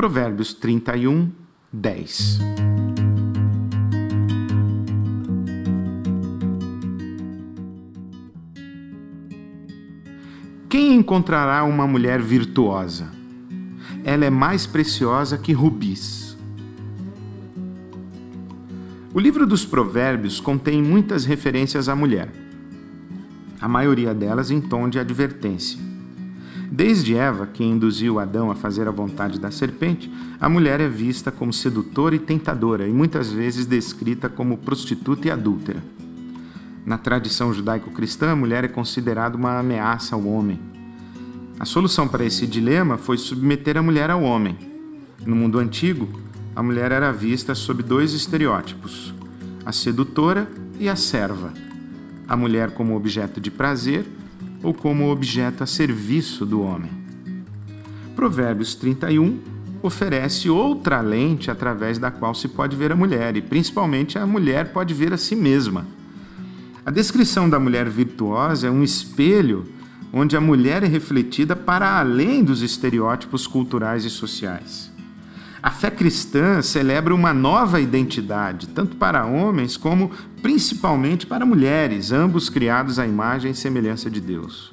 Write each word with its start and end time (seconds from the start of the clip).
Provérbios 0.00 0.54
31, 0.54 1.30
10. 1.70 2.40
Quem 10.70 10.94
encontrará 10.94 11.64
uma 11.64 11.86
mulher 11.86 12.22
virtuosa? 12.22 13.10
Ela 14.02 14.24
é 14.24 14.30
mais 14.30 14.66
preciosa 14.66 15.36
que 15.36 15.52
rubis. 15.52 16.34
O 19.12 19.20
livro 19.20 19.46
dos 19.46 19.66
Provérbios 19.66 20.40
contém 20.40 20.82
muitas 20.82 21.26
referências 21.26 21.90
à 21.90 21.94
mulher, 21.94 22.32
a 23.60 23.68
maioria 23.68 24.14
delas 24.14 24.50
em 24.50 24.62
tom 24.62 24.88
de 24.88 24.98
advertência. 24.98 25.89
Desde 26.72 27.16
Eva, 27.16 27.48
que 27.48 27.64
induziu 27.64 28.20
Adão 28.20 28.48
a 28.48 28.54
fazer 28.54 28.86
a 28.86 28.92
vontade 28.92 29.40
da 29.40 29.50
serpente, 29.50 30.08
a 30.40 30.48
mulher 30.48 30.80
é 30.80 30.88
vista 30.88 31.32
como 31.32 31.52
sedutora 31.52 32.14
e 32.14 32.18
tentadora 32.20 32.86
e 32.86 32.92
muitas 32.92 33.32
vezes 33.32 33.66
descrita 33.66 34.28
como 34.28 34.56
prostituta 34.56 35.26
e 35.26 35.32
adúltera. 35.32 35.82
Na 36.86 36.96
tradição 36.96 37.52
judaico-cristã, 37.52 38.30
a 38.30 38.36
mulher 38.36 38.62
é 38.62 38.68
considerada 38.68 39.36
uma 39.36 39.58
ameaça 39.58 40.14
ao 40.14 40.24
homem. 40.24 40.60
A 41.58 41.64
solução 41.64 42.06
para 42.06 42.24
esse 42.24 42.46
dilema 42.46 42.96
foi 42.96 43.18
submeter 43.18 43.76
a 43.76 43.82
mulher 43.82 44.08
ao 44.08 44.22
homem. 44.22 44.56
No 45.26 45.34
mundo 45.34 45.58
antigo, 45.58 46.08
a 46.54 46.62
mulher 46.62 46.92
era 46.92 47.12
vista 47.12 47.52
sob 47.52 47.82
dois 47.82 48.12
estereótipos: 48.12 49.12
a 49.66 49.72
sedutora 49.72 50.48
e 50.78 50.88
a 50.88 50.94
serva. 50.94 51.52
A 52.28 52.36
mulher 52.36 52.70
como 52.70 52.96
objeto 52.96 53.40
de 53.40 53.50
prazer 53.50 54.06
ou 54.62 54.74
como 54.74 55.10
objeto 55.10 55.62
a 55.62 55.66
serviço 55.66 56.44
do 56.44 56.62
homem. 56.62 56.90
Provérbios 58.14 58.74
31 58.74 59.38
oferece 59.82 60.50
outra 60.50 61.00
lente 61.00 61.50
através 61.50 61.98
da 61.98 62.10
qual 62.10 62.34
se 62.34 62.48
pode 62.48 62.76
ver 62.76 62.92
a 62.92 62.96
mulher, 62.96 63.36
e 63.36 63.40
principalmente 63.40 64.18
a 64.18 64.26
mulher 64.26 64.72
pode 64.72 64.92
ver 64.92 65.12
a 65.12 65.16
si 65.16 65.34
mesma. 65.34 65.86
A 66.84 66.90
descrição 66.90 67.48
da 67.48 67.58
mulher 67.58 67.88
virtuosa 67.88 68.66
é 68.66 68.70
um 68.70 68.82
espelho 68.82 69.66
onde 70.12 70.36
a 70.36 70.40
mulher 70.40 70.82
é 70.82 70.86
refletida 70.86 71.54
para 71.54 71.98
além 71.98 72.42
dos 72.42 72.62
estereótipos 72.62 73.46
culturais 73.46 74.04
e 74.04 74.10
sociais. 74.10 74.90
A 75.62 75.70
fé 75.70 75.90
cristã 75.90 76.62
celebra 76.62 77.14
uma 77.14 77.34
nova 77.34 77.80
identidade, 77.80 78.68
tanto 78.68 78.96
para 78.96 79.26
homens 79.26 79.76
como 79.76 80.10
principalmente 80.40 81.26
para 81.26 81.44
mulheres, 81.44 82.12
ambos 82.12 82.48
criados 82.48 82.98
à 82.98 83.06
imagem 83.06 83.50
e 83.50 83.54
semelhança 83.54 84.08
de 84.08 84.20
Deus. 84.22 84.72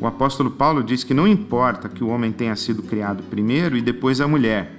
O 0.00 0.06
apóstolo 0.06 0.50
Paulo 0.50 0.82
diz 0.82 1.02
que 1.02 1.12
não 1.12 1.26
importa 1.26 1.88
que 1.88 2.04
o 2.04 2.08
homem 2.08 2.30
tenha 2.30 2.54
sido 2.54 2.82
criado 2.84 3.24
primeiro 3.24 3.76
e 3.76 3.82
depois 3.82 4.20
a 4.20 4.28
mulher, 4.28 4.76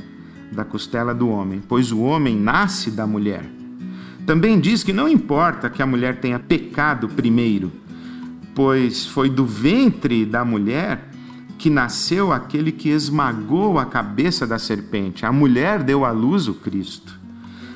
da 0.49 0.63
costela 0.63 1.13
do 1.13 1.27
homem, 1.27 1.61
pois 1.67 1.91
o 1.91 1.99
homem 2.01 2.37
nasce 2.37 2.91
da 2.91 3.05
mulher. 3.05 3.43
Também 4.25 4.59
diz 4.59 4.83
que 4.83 4.93
não 4.93 5.09
importa 5.09 5.69
que 5.69 5.81
a 5.81 5.85
mulher 5.85 6.21
tenha 6.21 6.39
pecado 6.39 7.09
primeiro, 7.09 7.71
pois 8.55 9.05
foi 9.05 9.29
do 9.29 9.45
ventre 9.45 10.25
da 10.25 10.45
mulher 10.45 11.09
que 11.57 11.69
nasceu 11.69 12.31
aquele 12.31 12.71
que 12.71 12.89
esmagou 12.89 13.79
a 13.79 13.85
cabeça 13.85 14.45
da 14.45 14.59
serpente. 14.59 15.25
A 15.25 15.31
mulher 15.31 15.83
deu 15.83 16.03
à 16.05 16.11
luz 16.11 16.47
o 16.47 16.53
Cristo. 16.53 17.19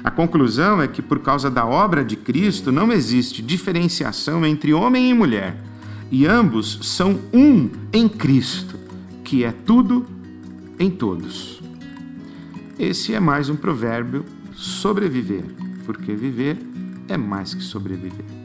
A 0.04 0.12
conclusão 0.12 0.82
é 0.82 0.88
que, 0.88 1.02
por 1.02 1.20
causa 1.20 1.50
da 1.50 1.66
obra 1.66 2.04
de 2.04 2.16
Cristo, 2.16 2.72
não 2.72 2.92
existe 2.92 3.42
diferenciação 3.42 4.46
entre 4.46 4.74
homem 4.74 5.10
e 5.10 5.14
mulher, 5.14 5.58
e 6.12 6.26
ambos 6.26 6.80
são 6.84 7.20
um 7.34 7.70
em 7.92 8.08
Cristo, 8.08 8.78
que 9.24 9.44
é 9.44 9.52
tudo 9.52 10.06
em 10.80 10.90
todos. 10.90 11.62
Esse 12.80 13.14
é 13.14 13.20
mais 13.20 13.50
um 13.50 13.56
provérbio 13.56 14.24
sobreviver 14.54 15.44
porque 15.88 16.14
viver 16.14 16.58
é 17.08 17.16
mais 17.16 17.54
que 17.54 17.64
sobreviver. 17.64 18.37